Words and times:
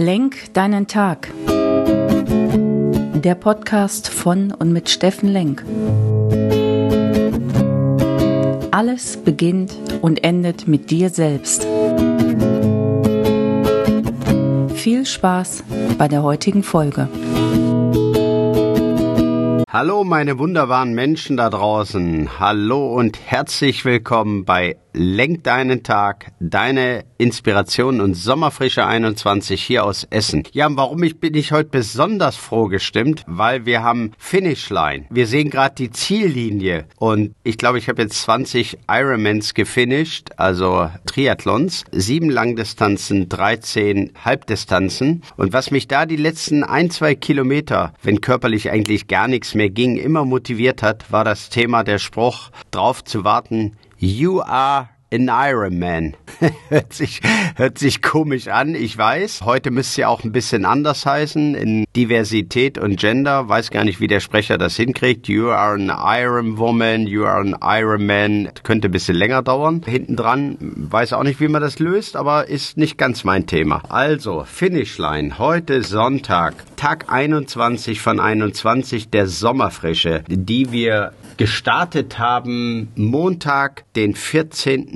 Lenk 0.00 0.54
deinen 0.54 0.86
Tag. 0.86 1.28
Der 1.48 3.34
Podcast 3.34 4.08
von 4.08 4.52
und 4.52 4.72
mit 4.72 4.90
Steffen 4.90 5.28
Lenk. 5.28 5.64
Alles 8.70 9.16
beginnt 9.16 9.74
und 10.00 10.22
endet 10.22 10.68
mit 10.68 10.92
dir 10.92 11.10
selbst. 11.10 11.66
Viel 14.76 15.04
Spaß 15.04 15.64
bei 15.98 16.06
der 16.06 16.22
heutigen 16.22 16.62
Folge. 16.62 17.08
Hallo 19.68 20.04
meine 20.04 20.38
wunderbaren 20.38 20.94
Menschen 20.94 21.36
da 21.36 21.50
draußen. 21.50 22.38
Hallo 22.38 22.94
und 22.94 23.18
herzlich 23.26 23.84
willkommen 23.84 24.44
bei 24.44 24.76
Lenk 25.00 25.44
deinen 25.44 25.84
Tag, 25.84 26.32
deine 26.40 27.04
Inspiration 27.18 28.00
und 28.00 28.14
Sommerfrische 28.14 28.84
21 28.84 29.62
hier 29.62 29.84
aus 29.84 30.02
Essen. 30.10 30.42
Ja, 30.50 30.66
warum 30.70 31.04
ich, 31.04 31.20
bin 31.20 31.34
ich 31.34 31.52
heute 31.52 31.68
besonders 31.68 32.34
froh 32.34 32.66
gestimmt? 32.66 33.22
Weil 33.28 33.64
wir 33.64 33.84
haben 33.84 34.10
Finishline. 34.18 35.04
Wir 35.08 35.28
sehen 35.28 35.50
gerade 35.50 35.76
die 35.76 35.92
Ziellinie 35.92 36.86
und 36.96 37.36
ich 37.44 37.58
glaube, 37.58 37.78
ich 37.78 37.88
habe 37.88 38.02
jetzt 38.02 38.22
20 38.22 38.78
Ironmans 38.90 39.54
gefinisht, 39.54 40.30
also 40.36 40.90
Triathlons, 41.06 41.84
sieben 41.92 42.28
Langdistanzen, 42.28 43.28
13 43.28 44.14
Halbdistanzen. 44.24 45.22
Und 45.36 45.52
was 45.52 45.70
mich 45.70 45.86
da 45.86 46.06
die 46.06 46.16
letzten 46.16 46.64
ein, 46.64 46.90
zwei 46.90 47.14
Kilometer, 47.14 47.94
wenn 48.02 48.20
körperlich 48.20 48.72
eigentlich 48.72 49.06
gar 49.06 49.28
nichts 49.28 49.54
mehr 49.54 49.70
ging, 49.70 49.96
immer 49.96 50.24
motiviert 50.24 50.82
hat, 50.82 51.12
war 51.12 51.22
das 51.22 51.50
Thema 51.50 51.84
der 51.84 51.98
Spruch, 52.00 52.50
drauf 52.72 53.04
zu 53.04 53.22
warten, 53.22 53.76
You 54.00 54.42
are 54.42 54.90
an 55.12 55.30
Iron 55.30 55.78
Man. 55.78 56.14
hört, 56.68 56.92
sich, 56.92 57.20
hört 57.56 57.78
sich 57.78 58.02
komisch 58.02 58.48
an, 58.48 58.74
ich 58.74 58.96
weiß. 58.96 59.42
Heute 59.44 59.70
müsste 59.70 60.02
ja 60.02 60.08
auch 60.08 60.24
ein 60.24 60.32
bisschen 60.32 60.64
anders 60.64 61.06
heißen 61.06 61.54
in 61.54 61.84
Diversität 61.96 62.78
und 62.78 62.98
Gender. 62.98 63.48
Weiß 63.48 63.70
gar 63.70 63.84
nicht, 63.84 64.00
wie 64.00 64.06
der 64.06 64.20
Sprecher 64.20 64.58
das 64.58 64.76
hinkriegt. 64.76 65.28
You 65.28 65.48
are 65.48 65.74
an 65.74 65.90
Iron 65.90 66.58
Woman, 66.58 67.06
you 67.06 67.24
are 67.24 67.40
an 67.40 67.56
Iron 67.62 68.06
Man. 68.06 68.50
Könnte 68.62 68.88
ein 68.88 68.92
bisschen 68.92 69.16
länger 69.16 69.42
dauern. 69.42 69.82
Hinten 69.84 70.16
dran 70.16 70.56
weiß 70.60 71.14
auch 71.14 71.24
nicht, 71.24 71.40
wie 71.40 71.48
man 71.48 71.62
das 71.62 71.78
löst, 71.78 72.16
aber 72.16 72.48
ist 72.48 72.76
nicht 72.76 72.98
ganz 72.98 73.24
mein 73.24 73.46
Thema. 73.46 73.82
Also, 73.88 74.44
Finishline. 74.44 75.38
Heute 75.38 75.82
Sonntag. 75.82 76.54
Tag 76.76 77.06
21 77.08 78.00
von 78.00 78.20
21 78.20 79.10
der 79.10 79.26
Sommerfrische, 79.26 80.22
die 80.28 80.70
wir 80.70 81.12
gestartet 81.38 82.18
haben 82.18 82.88
Montag, 82.96 83.84
den 83.94 84.14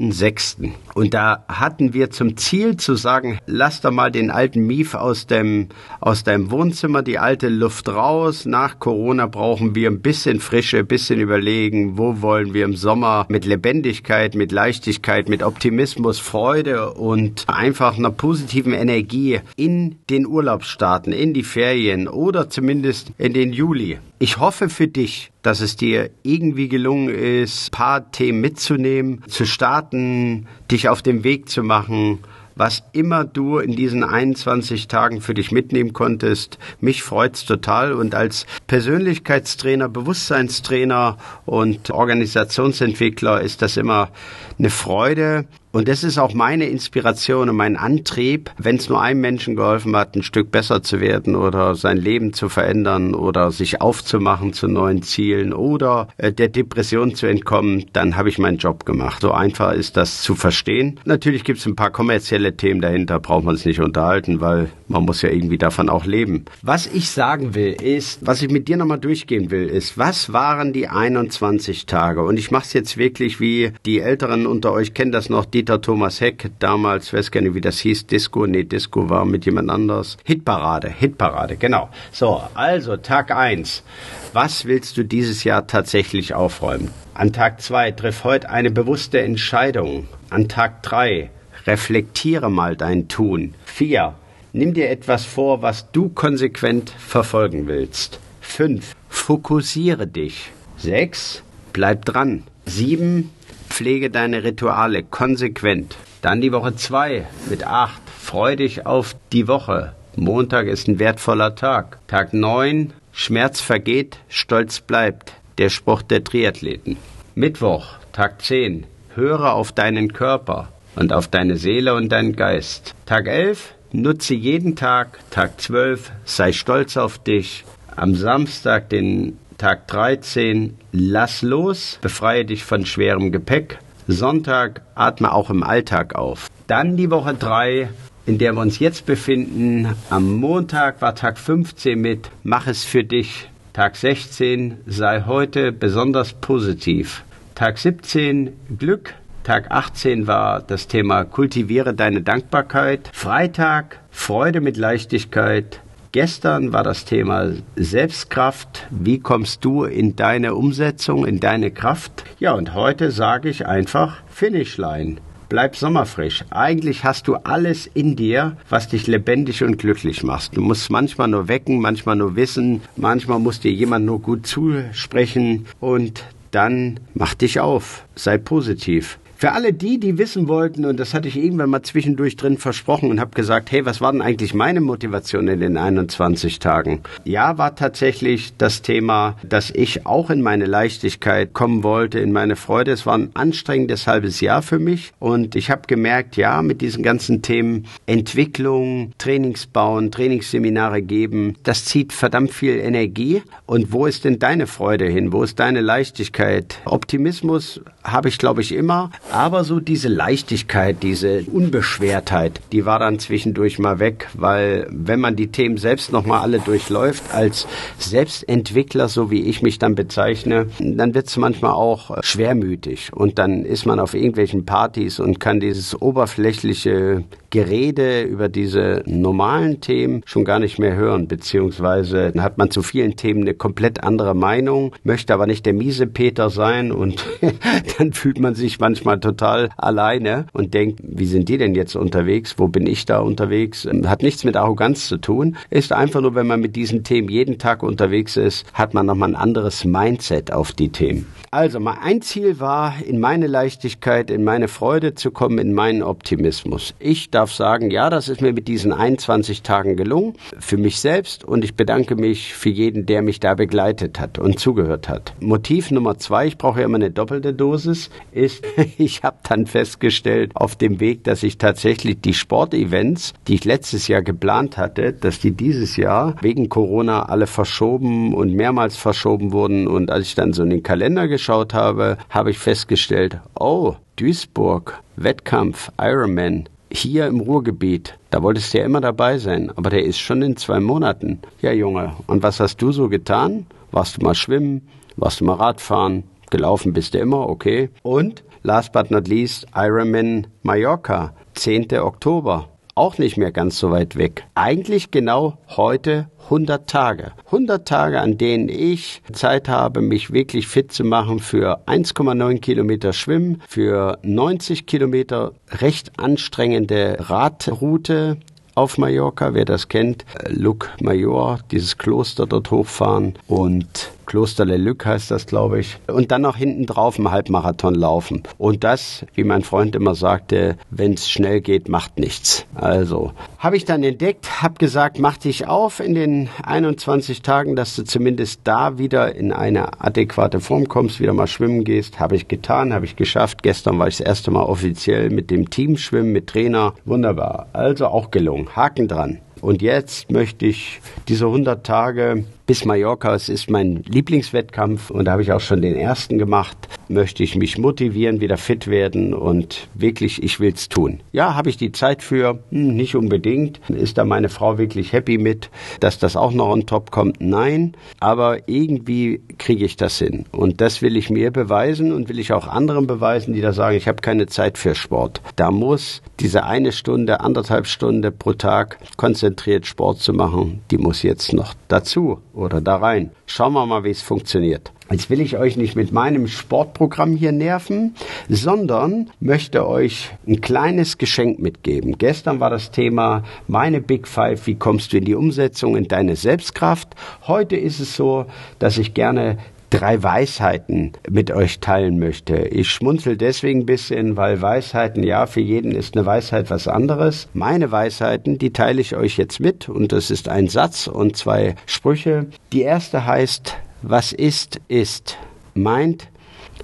14.06. 0.02 0.72
Und 0.94 1.14
da 1.14 1.44
hatten 1.48 1.94
wir 1.94 2.10
zum 2.10 2.36
Ziel 2.36 2.76
zu 2.76 2.94
sagen, 2.96 3.38
lass 3.46 3.80
doch 3.80 3.92
mal 3.92 4.10
den 4.10 4.30
alten 4.30 4.66
Mief 4.66 4.94
aus 4.94 5.26
dem, 5.26 5.68
aus 6.00 6.24
deinem 6.24 6.50
Wohnzimmer, 6.50 7.02
die 7.02 7.18
alte 7.18 7.48
Luft 7.48 7.88
raus. 7.88 8.44
Nach 8.44 8.78
Corona 8.78 9.26
brauchen 9.26 9.74
wir 9.74 9.90
ein 9.90 10.00
bisschen 10.00 10.40
Frische, 10.40 10.78
ein 10.78 10.86
bisschen 10.86 11.20
überlegen, 11.20 11.96
wo 11.96 12.20
wollen 12.20 12.54
wir 12.54 12.64
im 12.64 12.76
Sommer 12.76 13.26
mit 13.28 13.44
Lebendigkeit, 13.44 14.34
mit 14.34 14.52
Leichtigkeit, 14.52 15.28
mit 15.28 15.42
Optimismus, 15.42 16.18
Freude 16.18 16.92
und 16.92 17.44
einfach 17.48 17.96
einer 17.96 18.10
positiven 18.10 18.72
Energie 18.72 19.40
in 19.56 19.96
den 20.10 20.26
Urlaub 20.26 20.64
starten, 20.64 21.12
in 21.12 21.34
die 21.34 21.44
Ferien 21.44 22.08
oder 22.08 22.50
zumindest 22.50 23.12
in 23.18 23.32
den 23.32 23.52
Juli. 23.52 23.98
Ich 24.22 24.38
hoffe 24.38 24.68
für 24.68 24.86
dich, 24.86 25.32
dass 25.42 25.60
es 25.60 25.74
dir 25.74 26.10
irgendwie 26.22 26.68
gelungen 26.68 27.08
ist, 27.08 27.72
paar 27.72 28.12
Themen 28.12 28.40
mitzunehmen, 28.40 29.24
zu 29.26 29.44
starten, 29.44 30.46
dich 30.70 30.88
auf 30.88 31.02
den 31.02 31.24
Weg 31.24 31.48
zu 31.48 31.64
machen, 31.64 32.20
was 32.54 32.84
immer 32.92 33.24
du 33.24 33.58
in 33.58 33.74
diesen 33.74 34.04
21 34.04 34.86
Tagen 34.86 35.22
für 35.22 35.34
dich 35.34 35.50
mitnehmen 35.50 35.92
konntest. 35.92 36.60
Mich 36.80 37.02
freut's 37.02 37.44
total 37.46 37.94
und 37.94 38.14
als 38.14 38.46
Persönlichkeitstrainer, 38.68 39.88
Bewusstseinstrainer 39.88 41.16
und 41.44 41.90
Organisationsentwickler 41.90 43.40
ist 43.40 43.60
das 43.60 43.76
immer 43.76 44.10
eine 44.56 44.70
Freude, 44.70 45.46
und 45.72 45.88
das 45.88 46.04
ist 46.04 46.18
auch 46.18 46.34
meine 46.34 46.66
Inspiration 46.66 47.48
und 47.48 47.56
mein 47.56 47.76
Antrieb, 47.76 48.50
wenn 48.58 48.76
es 48.76 48.90
nur 48.90 49.00
einem 49.00 49.20
Menschen 49.20 49.56
geholfen 49.56 49.96
hat, 49.96 50.14
ein 50.14 50.22
Stück 50.22 50.50
besser 50.50 50.82
zu 50.82 51.00
werden 51.00 51.34
oder 51.34 51.74
sein 51.74 51.96
Leben 51.96 52.34
zu 52.34 52.50
verändern 52.50 53.14
oder 53.14 53.50
sich 53.50 53.80
aufzumachen 53.80 54.52
zu 54.52 54.68
neuen 54.68 55.02
Zielen 55.02 55.54
oder 55.54 56.08
äh, 56.18 56.30
der 56.30 56.48
Depression 56.48 57.14
zu 57.14 57.26
entkommen, 57.26 57.86
dann 57.94 58.16
habe 58.16 58.28
ich 58.28 58.38
meinen 58.38 58.58
Job 58.58 58.84
gemacht. 58.84 59.22
So 59.22 59.32
einfach 59.32 59.72
ist 59.72 59.96
das 59.96 60.22
zu 60.22 60.34
verstehen. 60.34 61.00
Natürlich 61.06 61.42
gibt 61.42 61.58
es 61.58 61.66
ein 61.66 61.74
paar 61.74 61.90
kommerzielle 61.90 62.54
Themen 62.54 62.82
dahinter, 62.82 63.18
braucht 63.18 63.44
man 63.44 63.54
es 63.54 63.64
nicht 63.64 63.80
unterhalten, 63.80 64.40
weil 64.42 64.68
man 64.88 65.04
muss 65.04 65.22
ja 65.22 65.30
irgendwie 65.30 65.58
davon 65.58 65.88
auch 65.88 66.04
leben. 66.04 66.44
Was 66.60 66.86
ich 66.86 67.08
sagen 67.08 67.54
will, 67.54 67.72
ist, 67.72 68.26
was 68.26 68.42
ich 68.42 68.50
mit 68.50 68.68
dir 68.68 68.76
nochmal 68.76 68.98
durchgehen 68.98 69.50
will, 69.50 69.68
ist, 69.68 69.96
was 69.96 70.34
waren 70.34 70.74
die 70.74 70.88
21 70.88 71.86
Tage? 71.86 72.22
Und 72.22 72.38
ich 72.38 72.50
mache 72.50 72.64
es 72.64 72.72
jetzt 72.74 72.98
wirklich, 72.98 73.40
wie 73.40 73.72
die 73.86 74.00
Älteren 74.00 74.46
unter 74.46 74.72
euch 74.72 74.92
kennen 74.92 75.12
das 75.12 75.30
noch, 75.30 75.46
die 75.46 75.61
Dieter 75.62 75.80
Thomas 75.80 76.20
Heck, 76.20 76.50
damals, 76.58 77.12
weiß 77.12 77.30
gar 77.30 77.40
nicht, 77.40 77.54
wie 77.54 77.60
das 77.60 77.78
hieß, 77.78 78.08
Disco, 78.08 78.48
nee, 78.48 78.64
Disco 78.64 79.08
war 79.08 79.24
mit 79.24 79.46
jemand 79.46 79.70
anders. 79.70 80.16
Hitparade, 80.24 80.88
Hitparade, 80.88 81.54
genau. 81.54 81.88
So, 82.10 82.42
also 82.54 82.96
Tag 82.96 83.30
1. 83.30 83.84
Was 84.32 84.64
willst 84.64 84.96
du 84.96 85.04
dieses 85.04 85.44
Jahr 85.44 85.68
tatsächlich 85.68 86.34
aufräumen? 86.34 86.90
An 87.14 87.32
Tag 87.32 87.60
2 87.60 87.92
triff 87.92 88.24
heute 88.24 88.50
eine 88.50 88.72
bewusste 88.72 89.20
Entscheidung. 89.20 90.08
An 90.30 90.48
Tag 90.48 90.82
3 90.82 91.30
reflektiere 91.64 92.50
mal 92.50 92.74
dein 92.74 93.06
Tun. 93.06 93.54
4. 93.66 94.14
Nimm 94.52 94.74
dir 94.74 94.90
etwas 94.90 95.24
vor, 95.24 95.62
was 95.62 95.92
du 95.92 96.08
konsequent 96.08 96.90
verfolgen 96.90 97.68
willst. 97.68 98.18
5. 98.40 98.96
Fokussiere 99.08 100.08
dich. 100.08 100.50
6. 100.78 101.44
Bleib 101.72 102.04
dran. 102.04 102.42
7. 102.66 103.30
Pflege 103.72 104.10
deine 104.10 104.44
Rituale 104.44 105.02
konsequent. 105.02 105.96
Dann 106.20 106.42
die 106.42 106.52
Woche 106.52 106.76
2 106.76 107.26
mit 107.48 107.66
8. 107.66 108.02
Freu 108.20 108.54
dich 108.54 108.84
auf 108.84 109.16
die 109.32 109.48
Woche. 109.48 109.94
Montag 110.14 110.66
ist 110.66 110.88
ein 110.88 110.98
wertvoller 110.98 111.54
Tag. 111.54 111.98
Tag 112.06 112.34
9. 112.34 112.92
Schmerz 113.12 113.62
vergeht, 113.62 114.18
Stolz 114.28 114.80
bleibt. 114.80 115.32
Der 115.56 115.70
Spruch 115.70 116.02
der 116.02 116.22
Triathleten. 116.22 116.98
Mittwoch, 117.34 117.94
Tag 118.12 118.42
10. 118.42 118.84
Höre 119.14 119.54
auf 119.54 119.72
deinen 119.72 120.12
Körper 120.12 120.68
und 120.94 121.14
auf 121.14 121.28
deine 121.28 121.56
Seele 121.56 121.94
und 121.94 122.12
deinen 122.12 122.36
Geist. 122.36 122.94
Tag 123.06 123.26
11. 123.26 123.74
Nutze 123.90 124.34
jeden 124.34 124.76
Tag. 124.76 125.18
Tag 125.30 125.58
12. 125.58 126.12
Sei 126.26 126.52
stolz 126.52 126.98
auf 126.98 127.18
dich. 127.18 127.64
Am 127.96 128.14
Samstag, 128.16 128.90
den 128.90 129.38
Tag 129.62 129.86
13, 129.86 130.76
lass 130.90 131.42
los, 131.42 132.00
befreie 132.02 132.44
dich 132.44 132.64
von 132.64 132.84
schwerem 132.84 133.30
Gepäck. 133.30 133.78
Sonntag, 134.08 134.82
atme 134.96 135.32
auch 135.32 135.50
im 135.50 135.62
Alltag 135.62 136.16
auf. 136.16 136.48
Dann 136.66 136.96
die 136.96 137.12
Woche 137.12 137.34
3, 137.34 137.88
in 138.26 138.38
der 138.38 138.54
wir 138.54 138.60
uns 138.60 138.80
jetzt 138.80 139.06
befinden. 139.06 139.94
Am 140.10 140.34
Montag 140.34 141.00
war 141.00 141.14
Tag 141.14 141.38
15 141.38 141.96
mit 141.96 142.28
Mach 142.42 142.66
es 142.66 142.82
für 142.82 143.04
dich. 143.04 143.50
Tag 143.72 143.94
16, 143.94 144.78
sei 144.86 145.22
heute 145.26 145.70
besonders 145.70 146.32
positiv. 146.32 147.22
Tag 147.54 147.78
17, 147.78 148.54
Glück. 148.76 149.14
Tag 149.44 149.70
18 149.70 150.26
war 150.26 150.60
das 150.60 150.88
Thema 150.88 151.24
Kultiviere 151.24 151.94
deine 151.94 152.22
Dankbarkeit. 152.22 153.10
Freitag, 153.12 154.00
Freude 154.10 154.60
mit 154.60 154.76
Leichtigkeit. 154.76 155.81
Gestern 156.12 156.74
war 156.74 156.82
das 156.82 157.06
Thema 157.06 157.52
Selbstkraft. 157.74 158.86
Wie 158.90 159.18
kommst 159.18 159.64
du 159.64 159.84
in 159.84 160.14
deine 160.14 160.54
Umsetzung, 160.54 161.26
in 161.26 161.40
deine 161.40 161.70
Kraft? 161.70 162.24
Ja, 162.38 162.52
und 162.52 162.74
heute 162.74 163.10
sage 163.10 163.48
ich 163.48 163.64
einfach 163.64 164.18
Finishline. 164.26 165.16
Bleib 165.48 165.74
sommerfrisch. 165.74 166.44
Eigentlich 166.50 167.04
hast 167.04 167.28
du 167.28 167.36
alles 167.36 167.86
in 167.86 168.14
dir, 168.14 168.58
was 168.68 168.88
dich 168.88 169.06
lebendig 169.06 169.64
und 169.64 169.78
glücklich 169.78 170.22
macht. 170.22 170.54
Du 170.54 170.60
musst 170.60 170.90
manchmal 170.90 171.28
nur 171.28 171.48
wecken, 171.48 171.80
manchmal 171.80 172.16
nur 172.16 172.36
wissen, 172.36 172.82
manchmal 172.96 173.38
muss 173.38 173.60
dir 173.60 173.72
jemand 173.72 174.04
nur 174.04 174.20
gut 174.20 174.46
zusprechen 174.46 175.64
und 175.80 176.24
dann 176.50 177.00
mach 177.14 177.32
dich 177.32 177.58
auf. 177.58 178.04
Sei 178.16 178.36
positiv. 178.36 179.18
Für 179.42 179.54
alle 179.54 179.72
die, 179.72 179.98
die 179.98 180.18
wissen 180.18 180.46
wollten, 180.46 180.84
und 180.84 181.00
das 181.00 181.14
hatte 181.14 181.26
ich 181.26 181.36
irgendwann 181.36 181.68
mal 181.68 181.82
zwischendurch 181.82 182.36
drin 182.36 182.58
versprochen 182.58 183.10
und 183.10 183.18
habe 183.18 183.32
gesagt, 183.32 183.72
hey, 183.72 183.84
was 183.84 184.00
war 184.00 184.12
denn 184.12 184.22
eigentlich 184.22 184.54
meine 184.54 184.80
Motivation 184.80 185.48
in 185.48 185.58
den 185.58 185.76
21 185.76 186.60
Tagen? 186.60 187.00
Ja, 187.24 187.58
war 187.58 187.74
tatsächlich 187.74 188.56
das 188.56 188.82
Thema, 188.82 189.36
dass 189.42 189.70
ich 189.70 190.06
auch 190.06 190.30
in 190.30 190.42
meine 190.42 190.66
Leichtigkeit 190.66 191.54
kommen 191.54 191.82
wollte, 191.82 192.20
in 192.20 192.30
meine 192.30 192.54
Freude. 192.54 192.92
Es 192.92 193.04
war 193.04 193.18
ein 193.18 193.30
anstrengendes 193.34 194.06
halbes 194.06 194.40
Jahr 194.40 194.62
für 194.62 194.78
mich 194.78 195.12
und 195.18 195.56
ich 195.56 195.72
habe 195.72 195.88
gemerkt, 195.88 196.36
ja, 196.36 196.62
mit 196.62 196.80
diesen 196.80 197.02
ganzen 197.02 197.42
Themen 197.42 197.88
Entwicklung, 198.06 199.10
Trainingsbauen, 199.18 200.12
Trainingsseminare 200.12 201.02
geben, 201.02 201.56
das 201.64 201.84
zieht 201.84 202.12
verdammt 202.12 202.52
viel 202.52 202.76
Energie. 202.76 203.42
Und 203.66 203.90
wo 203.90 204.06
ist 204.06 204.24
denn 204.24 204.38
deine 204.38 204.68
Freude 204.68 205.06
hin? 205.06 205.32
Wo 205.32 205.42
ist 205.42 205.58
deine 205.58 205.80
Leichtigkeit? 205.80 206.78
Optimismus 206.84 207.80
habe 208.04 208.28
ich, 208.28 208.38
glaube 208.38 208.60
ich, 208.60 208.72
immer 208.72 209.10
Aber 209.32 209.64
so 209.64 209.80
diese 209.80 210.08
Leichtigkeit, 210.08 211.02
diese 211.02 211.44
Unbeschwertheit, 211.50 212.60
die 212.70 212.84
war 212.84 212.98
dann 212.98 213.18
zwischendurch 213.18 213.78
mal 213.78 213.98
weg, 213.98 214.28
weil 214.34 214.86
wenn 214.90 215.20
man 215.20 215.36
die 215.36 215.46
Themen 215.46 215.78
selbst 215.78 216.12
nochmal 216.12 216.42
alle 216.42 216.58
durchläuft, 216.58 217.34
als 217.34 217.66
Selbstentwickler, 217.98 219.08
so 219.08 219.30
wie 219.30 219.40
ich 219.44 219.62
mich 219.62 219.78
dann 219.78 219.94
bezeichne, 219.94 220.66
dann 220.78 221.14
wird 221.14 221.28
es 221.28 221.38
manchmal 221.38 221.72
auch 221.72 222.22
schwermütig. 222.22 223.10
Und 223.14 223.38
dann 223.38 223.64
ist 223.64 223.86
man 223.86 224.00
auf 224.00 224.12
irgendwelchen 224.12 224.66
Partys 224.66 225.18
und 225.18 225.40
kann 225.40 225.60
dieses 225.60 226.00
oberflächliche 226.02 227.24
Gerede 227.48 228.22
über 228.22 228.48
diese 228.48 229.02
normalen 229.06 229.80
Themen 229.80 230.22
schon 230.26 230.44
gar 230.44 230.58
nicht 230.58 230.78
mehr 230.78 230.94
hören, 230.94 231.28
beziehungsweise 231.28 232.32
hat 232.38 232.58
man 232.58 232.70
zu 232.70 232.82
vielen 232.82 233.16
Themen 233.16 233.42
eine 233.42 233.54
komplett 233.54 234.02
andere 234.02 234.34
Meinung, 234.34 234.94
möchte 235.04 235.32
aber 235.32 235.46
nicht 235.46 235.64
der 235.64 235.74
miese 235.74 236.06
Peter 236.06 236.50
sein 236.50 236.92
und 236.92 237.24
dann 237.98 238.12
fühlt 238.12 238.40
man 238.40 238.54
sich 238.54 238.78
manchmal 238.78 239.21
total 239.22 239.70
alleine 239.76 240.46
und 240.52 240.74
denkt, 240.74 241.00
wie 241.02 241.26
sind 241.26 241.48
die 241.48 241.58
denn 241.58 241.74
jetzt 241.74 241.96
unterwegs? 241.96 242.54
Wo 242.58 242.68
bin 242.68 242.86
ich 242.86 243.06
da 243.06 243.20
unterwegs? 243.20 243.88
Hat 244.04 244.22
nichts 244.22 244.44
mit 244.44 244.56
Arroganz 244.56 245.08
zu 245.08 245.16
tun, 245.16 245.56
ist 245.70 245.92
einfach 245.92 246.20
nur, 246.20 246.34
wenn 246.34 246.46
man 246.46 246.60
mit 246.60 246.76
diesen 246.76 247.04
Themen 247.04 247.28
jeden 247.28 247.58
Tag 247.58 247.82
unterwegs 247.82 248.36
ist, 248.36 248.66
hat 248.74 248.94
man 248.94 249.06
nochmal 249.06 249.30
ein 249.30 249.36
anderes 249.36 249.84
Mindset 249.84 250.52
auf 250.52 250.72
die 250.72 250.90
Themen. 250.90 251.26
Also, 251.50 251.80
mein 251.80 252.22
Ziel 252.22 252.60
war, 252.60 252.94
in 253.04 253.20
meine 253.20 253.46
Leichtigkeit, 253.46 254.30
in 254.30 254.42
meine 254.42 254.68
Freude 254.68 255.14
zu 255.14 255.30
kommen, 255.30 255.58
in 255.58 255.74
meinen 255.74 256.02
Optimismus. 256.02 256.94
Ich 256.98 257.30
darf 257.30 257.52
sagen, 257.52 257.90
ja, 257.90 258.08
das 258.08 258.30
ist 258.30 258.40
mir 258.40 258.54
mit 258.54 258.68
diesen 258.68 258.90
21 258.90 259.62
Tagen 259.62 259.96
gelungen, 259.96 260.34
für 260.58 260.78
mich 260.78 260.98
selbst 261.00 261.44
und 261.44 261.62
ich 261.62 261.74
bedanke 261.74 262.16
mich 262.16 262.54
für 262.54 262.70
jeden, 262.70 263.04
der 263.04 263.20
mich 263.20 263.38
da 263.38 263.52
begleitet 263.52 264.18
hat 264.18 264.38
und 264.38 264.58
zugehört 264.58 265.10
hat. 265.10 265.34
Motiv 265.40 265.90
Nummer 265.90 266.16
zwei, 266.16 266.46
ich 266.46 266.56
brauche 266.56 266.80
ja 266.80 266.86
immer 266.86 266.96
eine 266.96 267.10
doppelte 267.10 267.52
Dosis, 267.52 268.08
ist, 268.32 268.64
ich 268.96 269.11
habe 269.22 269.36
dann 269.48 269.66
festgestellt 269.66 270.52
auf 270.54 270.76
dem 270.76 271.00
Weg, 271.00 271.24
dass 271.24 271.42
ich 271.42 271.58
tatsächlich 271.58 272.20
die 272.20 272.34
Sportevents, 272.34 273.34
die 273.46 273.54
ich 273.54 273.64
letztes 273.64 274.08
Jahr 274.08 274.22
geplant 274.22 274.76
hatte, 274.76 275.12
dass 275.12 275.40
die 275.40 275.52
dieses 275.52 275.96
Jahr 275.96 276.36
wegen 276.40 276.68
Corona 276.68 277.24
alle 277.24 277.46
verschoben 277.46 278.34
und 278.34 278.54
mehrmals 278.54 278.96
verschoben 278.96 279.52
wurden 279.52 279.86
und 279.86 280.10
als 280.10 280.26
ich 280.26 280.34
dann 280.34 280.52
so 280.52 280.62
in 280.62 280.70
den 280.70 280.82
Kalender 280.82 281.22
angeschaut 281.22 281.72
habe, 281.74 282.18
habe 282.28 282.50
ich 282.50 282.58
festgestellt, 282.58 283.38
oh, 283.58 283.94
Duisburg, 284.16 285.02
Wettkampf, 285.16 285.90
Ironman, 286.00 286.68
hier 286.92 287.26
im 287.26 287.40
Ruhrgebiet. 287.40 288.18
Da 288.30 288.42
wolltest 288.42 288.72
du 288.72 288.78
ja 288.78 288.84
immer 288.84 289.00
dabei 289.00 289.38
sein, 289.38 289.70
aber 289.76 289.90
der 289.90 290.04
ist 290.04 290.18
schon 290.18 290.42
in 290.42 290.56
zwei 290.56 290.80
Monaten. 290.80 291.40
Ja, 291.60 291.72
Junge, 291.72 292.12
und 292.26 292.42
was 292.42 292.60
hast 292.60 292.82
du 292.82 292.92
so 292.92 293.08
getan? 293.08 293.66
Warst 293.90 294.16
du 294.16 294.24
mal 294.24 294.34
schwimmen? 294.34 294.88
Warst 295.16 295.40
du 295.40 295.44
mal 295.44 295.54
Radfahren? 295.54 296.24
Gelaufen 296.50 296.92
bist 296.92 297.14
du 297.14 297.18
immer, 297.18 297.48
okay. 297.48 297.88
Und 298.02 298.44
last 298.62 298.92
but 298.92 299.10
not 299.10 299.28
least, 299.28 299.66
Ironman 299.74 300.46
Mallorca, 300.62 301.32
10. 301.54 301.98
Oktober 301.98 302.68
auch 302.94 303.18
nicht 303.18 303.36
mehr 303.36 303.52
ganz 303.52 303.78
so 303.78 303.90
weit 303.90 304.16
weg. 304.16 304.44
Eigentlich 304.54 305.10
genau 305.10 305.58
heute 305.68 306.28
100 306.44 306.88
Tage. 306.88 307.32
100 307.46 307.88
Tage, 307.88 308.20
an 308.20 308.36
denen 308.36 308.68
ich 308.68 309.22
Zeit 309.32 309.68
habe, 309.68 310.02
mich 310.02 310.32
wirklich 310.32 310.66
fit 310.66 310.92
zu 310.92 311.04
machen 311.04 311.38
für 311.38 311.80
1,9 311.86 312.58
Kilometer 312.60 313.12
Schwimmen, 313.12 313.62
für 313.66 314.18
90 314.22 314.86
Kilometer 314.86 315.52
recht 315.80 316.18
anstrengende 316.18 317.16
Radroute, 317.18 318.36
auf 318.74 318.96
Mallorca, 318.96 319.52
wer 319.52 319.66
das 319.66 319.88
kennt, 319.88 320.24
Luc 320.48 320.90
Major, 321.00 321.58
dieses 321.70 321.98
Kloster 321.98 322.46
dort 322.46 322.70
hochfahren 322.70 323.34
und 323.46 324.10
Kloster 324.32 324.64
Le 324.64 324.96
heißt 325.04 325.30
das, 325.30 325.44
glaube 325.44 325.78
ich. 325.78 325.98
Und 326.06 326.30
dann 326.30 326.40
noch 326.40 326.56
hinten 326.56 326.86
drauf 326.86 327.18
einen 327.18 327.30
Halbmarathon 327.30 327.94
laufen. 327.94 328.44
Und 328.56 328.82
das, 328.82 329.26
wie 329.34 329.44
mein 329.44 329.60
Freund 329.60 329.94
immer 329.94 330.14
sagte, 330.14 330.78
wenn 330.88 331.12
es 331.12 331.28
schnell 331.28 331.60
geht, 331.60 331.90
macht 331.90 332.18
nichts. 332.18 332.64
Also 332.74 333.32
habe 333.58 333.76
ich 333.76 333.84
dann 333.84 334.02
entdeckt, 334.02 334.62
habe 334.62 334.78
gesagt, 334.78 335.18
mach 335.18 335.36
dich 335.36 335.68
auf 335.68 336.00
in 336.00 336.14
den 336.14 336.48
21 336.62 337.42
Tagen, 337.42 337.76
dass 337.76 337.94
du 337.94 338.04
zumindest 338.04 338.62
da 338.64 338.96
wieder 338.96 339.34
in 339.34 339.52
eine 339.52 340.00
adäquate 340.00 340.60
Form 340.60 340.88
kommst, 340.88 341.20
wieder 341.20 341.34
mal 341.34 341.46
schwimmen 341.46 341.84
gehst. 341.84 342.18
Habe 342.18 342.34
ich 342.36 342.48
getan, 342.48 342.94
habe 342.94 343.04
ich 343.04 343.16
geschafft. 343.16 343.62
Gestern 343.62 343.98
war 343.98 344.08
ich 344.08 344.16
das 344.16 344.26
erste 344.26 344.50
Mal 344.50 344.62
offiziell 344.62 345.28
mit 345.28 345.50
dem 345.50 345.68
Team 345.68 345.98
schwimmen, 345.98 346.32
mit 346.32 346.46
Trainer. 346.46 346.94
Wunderbar. 347.04 347.66
Also 347.74 348.06
auch 348.06 348.30
gelungen. 348.30 348.74
Haken 348.74 349.08
dran. 349.08 349.40
Und 349.60 349.80
jetzt 349.80 350.30
möchte 350.32 350.66
ich 350.66 351.00
diese 351.28 351.46
100 351.46 351.86
Tage 351.86 352.44
bis 352.72 352.86
Mallorca, 352.86 353.34
es 353.34 353.50
ist 353.50 353.68
mein 353.68 354.02
Lieblingswettkampf 354.08 355.10
und 355.10 355.26
da 355.26 355.32
habe 355.32 355.42
ich 355.42 355.52
auch 355.52 355.60
schon 355.60 355.82
den 355.82 355.94
ersten 355.94 356.38
gemacht, 356.38 356.78
möchte 357.06 357.42
ich 357.42 357.54
mich 357.54 357.76
motivieren, 357.76 358.40
wieder 358.40 358.56
fit 358.56 358.86
werden 358.86 359.34
und 359.34 359.88
wirklich, 359.92 360.42
ich 360.42 360.58
will's 360.58 360.88
tun. 360.88 361.20
Ja, 361.32 361.54
habe 361.54 361.68
ich 361.68 361.76
die 361.76 361.92
Zeit 361.92 362.22
für? 362.22 362.60
Hm, 362.70 362.96
nicht 362.96 363.14
unbedingt. 363.14 363.78
Ist 363.90 364.16
da 364.16 364.24
meine 364.24 364.48
Frau 364.48 364.78
wirklich 364.78 365.12
happy 365.12 365.36
mit, 365.36 365.68
dass 366.00 366.18
das 366.18 366.34
auch 366.34 366.52
noch 366.52 366.70
on 366.70 366.86
top 366.86 367.10
kommt? 367.10 367.42
Nein, 367.42 367.92
aber 368.20 368.66
irgendwie 368.66 369.42
kriege 369.58 369.84
ich 369.84 369.98
das 369.98 370.16
hin 370.16 370.46
und 370.50 370.80
das 370.80 371.02
will 371.02 371.18
ich 371.18 371.28
mir 371.28 371.50
beweisen 371.50 372.10
und 372.10 372.30
will 372.30 372.38
ich 372.38 372.54
auch 372.54 372.66
anderen 372.66 373.06
beweisen, 373.06 373.52
die 373.52 373.60
da 373.60 373.74
sagen, 373.74 373.98
ich 373.98 374.08
habe 374.08 374.22
keine 374.22 374.46
Zeit 374.46 374.78
für 374.78 374.94
Sport. 374.94 375.42
Da 375.56 375.70
muss 375.70 376.22
diese 376.40 376.64
eine 376.64 376.92
Stunde, 376.92 377.40
anderthalb 377.40 377.86
Stunde 377.86 378.30
pro 378.30 378.54
Tag 378.54 378.96
konzentriert 379.18 379.84
Sport 379.84 380.20
zu 380.20 380.32
machen, 380.32 380.80
die 380.90 380.96
muss 380.96 381.22
jetzt 381.22 381.52
noch 381.52 381.74
dazu 381.88 382.38
oder 382.62 382.80
da 382.80 382.96
rein. 382.96 383.30
Schauen 383.46 383.72
wir 383.74 383.84
mal, 383.86 384.04
wie 384.04 384.10
es 384.10 384.22
funktioniert. 384.22 384.92
Jetzt 385.10 385.28
will 385.28 385.40
ich 385.40 385.58
euch 385.58 385.76
nicht 385.76 385.94
mit 385.94 386.12
meinem 386.12 386.48
Sportprogramm 386.48 387.36
hier 387.36 387.52
nerven, 387.52 388.14
sondern 388.48 389.30
möchte 389.40 389.86
euch 389.86 390.30
ein 390.46 390.62
kleines 390.62 391.18
Geschenk 391.18 391.58
mitgeben. 391.58 392.16
Gestern 392.16 392.60
war 392.60 392.70
das 392.70 392.90
Thema 392.90 393.44
meine 393.68 394.00
Big 394.00 394.26
Five, 394.26 394.66
wie 394.66 394.76
kommst 394.76 395.12
du 395.12 395.18
in 395.18 395.26
die 395.26 395.34
Umsetzung, 395.34 395.96
in 395.96 396.08
deine 396.08 396.36
Selbstkraft. 396.36 397.08
Heute 397.46 397.76
ist 397.76 398.00
es 398.00 398.16
so, 398.16 398.46
dass 398.78 398.96
ich 398.96 399.12
gerne 399.12 399.58
drei 399.92 400.22
Weisheiten 400.22 401.12
mit 401.28 401.50
euch 401.50 401.80
teilen 401.80 402.18
möchte. 402.18 402.56
Ich 402.56 402.88
schmunzel 402.88 403.36
deswegen 403.36 403.80
ein 403.80 403.86
bisschen, 403.86 404.36
weil 404.38 404.62
Weisheiten, 404.62 405.22
ja, 405.22 405.46
für 405.46 405.60
jeden 405.60 405.92
ist 405.92 406.16
eine 406.16 406.24
Weisheit 406.24 406.70
was 406.70 406.88
anderes. 406.88 407.48
Meine 407.52 407.92
Weisheiten, 407.92 408.56
die 408.56 408.72
teile 408.72 409.02
ich 409.02 409.14
euch 409.14 409.36
jetzt 409.36 409.60
mit 409.60 409.90
und 409.90 410.12
das 410.12 410.30
ist 410.30 410.48
ein 410.48 410.68
Satz 410.68 411.08
und 411.08 411.36
zwei 411.36 411.74
Sprüche. 411.84 412.46
Die 412.72 412.82
erste 412.82 413.26
heißt, 413.26 413.76
was 414.00 414.32
ist, 414.32 414.80
ist. 414.88 415.36
Meint, 415.74 416.28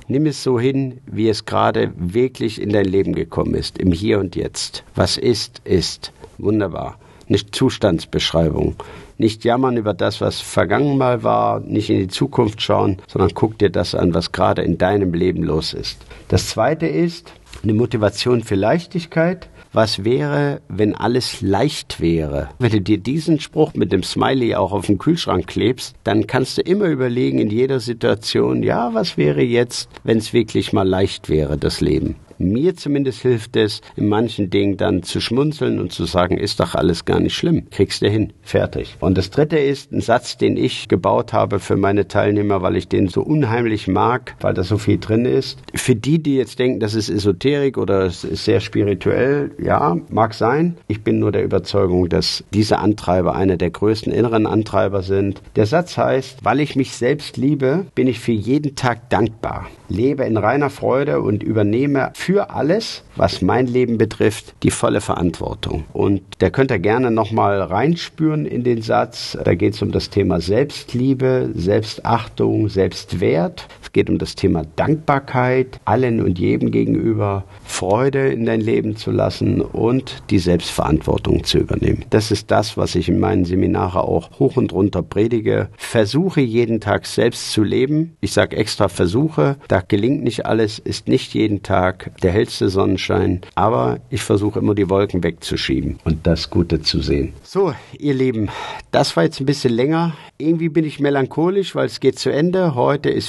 nimm 0.06 0.26
es 0.26 0.42
so 0.42 0.60
hin, 0.60 1.00
wie 1.06 1.30
es 1.30 1.46
gerade 1.46 1.92
wirklich 1.96 2.60
in 2.60 2.70
dein 2.70 2.86
Leben 2.86 3.14
gekommen 3.14 3.54
ist, 3.54 3.78
im 3.78 3.90
Hier 3.90 4.20
und 4.20 4.36
Jetzt. 4.36 4.84
Was 4.94 5.16
ist, 5.16 5.62
ist. 5.64 6.12
Wunderbar. 6.36 6.98
Eine 7.26 7.38
Zustandsbeschreibung. 7.50 8.76
Nicht 9.18 9.44
jammern 9.44 9.76
über 9.76 9.94
das, 9.94 10.20
was 10.20 10.40
vergangen 10.40 10.96
mal 10.96 11.24
war, 11.24 11.58
nicht 11.58 11.90
in 11.90 11.98
die 11.98 12.08
Zukunft 12.08 12.62
schauen, 12.62 12.98
sondern 13.08 13.34
guck 13.34 13.58
dir 13.58 13.68
das 13.68 13.96
an, 13.96 14.14
was 14.14 14.30
gerade 14.30 14.62
in 14.62 14.78
deinem 14.78 15.12
Leben 15.12 15.42
los 15.42 15.74
ist. 15.74 15.98
Das 16.28 16.48
zweite 16.48 16.86
ist 16.86 17.32
eine 17.64 17.74
Motivation 17.74 18.42
für 18.44 18.54
Leichtigkeit. 18.54 19.48
Was 19.72 20.04
wäre, 20.04 20.60
wenn 20.68 20.94
alles 20.94 21.42
leicht 21.42 22.00
wäre? 22.00 22.48
Wenn 22.58 22.70
du 22.70 22.80
dir 22.80 22.98
diesen 22.98 23.38
Spruch 23.38 23.74
mit 23.74 23.92
dem 23.92 24.02
Smiley 24.02 24.54
auch 24.54 24.72
auf 24.72 24.86
den 24.86 24.98
Kühlschrank 24.98 25.46
klebst, 25.46 25.94
dann 26.04 26.26
kannst 26.26 26.56
du 26.56 26.62
immer 26.62 26.86
überlegen 26.86 27.38
in 27.38 27.50
jeder 27.50 27.80
Situation, 27.80 28.62
ja, 28.62 28.94
was 28.94 29.18
wäre 29.18 29.42
jetzt, 29.42 29.90
wenn 30.04 30.18
es 30.18 30.32
wirklich 30.32 30.72
mal 30.72 30.88
leicht 30.88 31.28
wäre, 31.28 31.58
das 31.58 31.80
Leben? 31.80 32.14
Mir 32.38 32.76
zumindest 32.76 33.22
hilft 33.22 33.56
es, 33.56 33.80
in 33.96 34.08
manchen 34.08 34.50
Dingen 34.50 34.76
dann 34.76 35.02
zu 35.02 35.20
schmunzeln 35.20 35.80
und 35.80 35.92
zu 35.92 36.04
sagen, 36.04 36.38
ist 36.38 36.60
doch 36.60 36.74
alles 36.74 37.04
gar 37.04 37.20
nicht 37.20 37.34
schlimm. 37.34 37.68
Kriegst 37.70 38.02
du 38.02 38.08
hin. 38.08 38.32
Fertig. 38.42 38.96
Und 39.00 39.18
das 39.18 39.30
dritte 39.30 39.58
ist 39.58 39.92
ein 39.92 40.00
Satz, 40.00 40.38
den 40.38 40.56
ich 40.56 40.88
gebaut 40.88 41.32
habe 41.32 41.58
für 41.58 41.76
meine 41.76 42.08
Teilnehmer, 42.08 42.62
weil 42.62 42.76
ich 42.76 42.88
den 42.88 43.08
so 43.08 43.22
unheimlich 43.22 43.88
mag, 43.88 44.36
weil 44.40 44.54
da 44.54 44.62
so 44.62 44.78
viel 44.78 44.98
drin 44.98 45.24
ist. 45.24 45.58
Für 45.74 45.96
die, 45.96 46.22
die 46.22 46.36
jetzt 46.36 46.58
denken, 46.58 46.80
das 46.80 46.94
ist 46.94 47.08
Esoterik 47.08 47.76
oder 47.76 48.04
es 48.04 48.24
ist 48.24 48.44
sehr 48.44 48.60
spirituell, 48.60 49.50
ja, 49.62 49.96
mag 50.08 50.34
sein. 50.34 50.76
Ich 50.86 51.02
bin 51.02 51.18
nur 51.18 51.32
der 51.32 51.44
Überzeugung, 51.44 52.08
dass 52.08 52.44
diese 52.52 52.78
Antreiber 52.78 53.34
einer 53.34 53.56
der 53.56 53.70
größten 53.70 54.12
inneren 54.12 54.46
Antreiber 54.46 55.02
sind. 55.02 55.42
Der 55.56 55.66
Satz 55.66 55.96
heißt, 55.96 56.44
weil 56.44 56.60
ich 56.60 56.76
mich 56.76 56.92
selbst 56.92 57.36
liebe, 57.36 57.86
bin 57.94 58.06
ich 58.06 58.20
für 58.20 58.32
jeden 58.32 58.76
Tag 58.76 59.10
dankbar. 59.10 59.68
Lebe 59.88 60.24
in 60.24 60.36
reiner 60.36 60.70
Freude 60.70 61.20
und 61.20 61.42
übernehme 61.42 62.10
für 62.14 62.27
alles, 62.36 63.02
was 63.16 63.40
mein 63.40 63.66
Leben 63.66 63.96
betrifft, 63.96 64.54
die 64.62 64.70
volle 64.70 65.00
Verantwortung. 65.00 65.84
Und 65.92 66.22
da 66.38 66.50
könnt 66.50 66.70
ihr 66.70 66.78
gerne 66.78 67.10
nochmal 67.10 67.60
reinspüren 67.62 68.44
in 68.44 68.64
den 68.64 68.82
Satz. 68.82 69.36
Da 69.42 69.54
geht 69.54 69.74
es 69.74 69.82
um 69.82 69.92
das 69.92 70.10
Thema 70.10 70.40
Selbstliebe, 70.40 71.50
Selbstachtung, 71.54 72.68
Selbstwert. 72.68 73.66
Es 73.88 73.92
geht 73.92 74.10
um 74.10 74.18
das 74.18 74.34
Thema 74.34 74.64
Dankbarkeit, 74.76 75.80
allen 75.86 76.20
und 76.20 76.38
jedem 76.38 76.70
gegenüber 76.70 77.44
Freude 77.64 78.28
in 78.28 78.44
dein 78.44 78.60
Leben 78.60 78.96
zu 78.96 79.10
lassen 79.10 79.62
und 79.62 80.22
die 80.28 80.40
Selbstverantwortung 80.40 81.42
zu 81.44 81.56
übernehmen. 81.56 82.04
Das 82.10 82.30
ist 82.30 82.50
das, 82.50 82.76
was 82.76 82.94
ich 82.94 83.08
in 83.08 83.18
meinen 83.18 83.46
Seminaren 83.46 84.02
auch 84.02 84.38
hoch 84.38 84.58
und 84.58 84.74
runter 84.74 85.02
predige. 85.02 85.70
Versuche 85.78 86.42
jeden 86.42 86.80
Tag 86.80 87.06
selbst 87.06 87.50
zu 87.50 87.62
leben. 87.62 88.14
Ich 88.20 88.32
sage 88.32 88.58
extra 88.58 88.88
Versuche. 88.88 89.56
Da 89.68 89.80
gelingt 89.80 90.22
nicht 90.22 90.44
alles, 90.44 90.78
ist 90.78 91.08
nicht 91.08 91.32
jeden 91.32 91.62
Tag 91.62 92.10
der 92.22 92.32
hellste 92.32 92.68
Sonnenschein. 92.68 93.40
Aber 93.54 94.00
ich 94.10 94.20
versuche 94.20 94.58
immer 94.58 94.74
die 94.74 94.90
Wolken 94.90 95.22
wegzuschieben 95.22 95.98
und 96.04 96.26
das 96.26 96.50
Gute 96.50 96.82
zu 96.82 97.00
sehen. 97.00 97.32
So, 97.42 97.72
ihr 97.98 98.12
Lieben, 98.12 98.50
das 98.90 99.16
war 99.16 99.24
jetzt 99.24 99.40
ein 99.40 99.46
bisschen 99.46 99.72
länger. 99.72 100.12
Irgendwie 100.36 100.68
bin 100.68 100.84
ich 100.84 101.00
melancholisch, 101.00 101.74
weil 101.74 101.86
es 101.86 102.00
geht 102.00 102.18
zu 102.18 102.30
Ende. 102.30 102.74
Heute 102.74 103.08
ist 103.08 103.28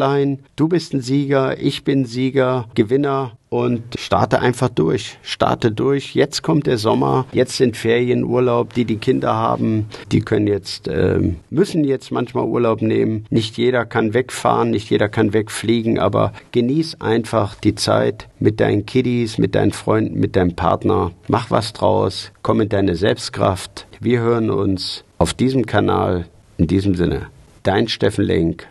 Finishline. 0.00 0.38
Du 0.56 0.68
bist 0.68 0.94
ein 0.94 1.00
Sieger, 1.00 1.60
ich 1.60 1.84
bin 1.84 2.04
Sieger, 2.04 2.66
Gewinner 2.74 3.32
und 3.48 3.82
starte 3.98 4.40
einfach 4.40 4.68
durch. 4.68 5.18
Starte 5.22 5.72
durch. 5.72 6.14
Jetzt 6.14 6.42
kommt 6.42 6.66
der 6.66 6.78
Sommer. 6.78 7.26
Jetzt 7.32 7.56
sind 7.56 7.76
Ferien, 7.76 8.24
Urlaub. 8.24 8.74
Die, 8.74 8.84
die 8.84 8.98
Kinder 8.98 9.34
haben, 9.34 9.86
die 10.12 10.20
können 10.20 10.46
jetzt, 10.46 10.86
äh, 10.88 11.20
müssen 11.50 11.84
jetzt 11.84 12.12
manchmal 12.12 12.44
Urlaub 12.44 12.80
nehmen. 12.80 13.26
Nicht 13.30 13.56
jeder 13.58 13.84
kann 13.84 14.14
wegfahren, 14.14 14.70
nicht 14.70 14.88
jeder 14.90 15.08
kann 15.08 15.32
wegfliegen, 15.32 15.98
aber 15.98 16.32
genieß 16.52 17.00
einfach 17.00 17.56
die 17.56 17.74
Zeit 17.74 18.28
mit 18.38 18.60
deinen 18.60 18.86
Kiddies, 18.86 19.38
mit 19.38 19.54
deinen 19.54 19.72
Freunden, 19.72 20.18
mit 20.18 20.36
deinem 20.36 20.54
Partner. 20.54 21.10
Mach 21.28 21.50
was 21.50 21.72
draus. 21.72 22.30
Komm 22.42 22.60
in 22.60 22.68
deine 22.68 22.94
Selbstkraft. 22.94 23.86
Wir 24.00 24.20
hören 24.20 24.50
uns 24.50 25.04
auf 25.18 25.34
diesem 25.34 25.66
Kanal. 25.66 26.26
In 26.56 26.66
diesem 26.66 26.94
Sinne, 26.94 27.28
dein 27.62 27.88
Steffen 27.88 28.22
Lenk. 28.24 28.66